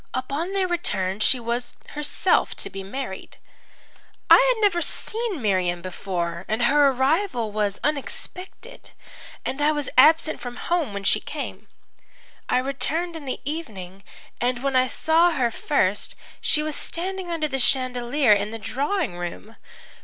[0.15, 3.37] Upon their return she was herself to be married.
[4.31, 6.43] "I had never seen Miriam before.
[6.49, 8.93] Her arrival was unexpected,
[9.45, 11.67] and I was absent from home when she came.
[12.49, 14.03] I returned in the evening,
[14.41, 19.19] and when I saw her first she was standing under the chandelier in the drawing
[19.19, 19.55] room.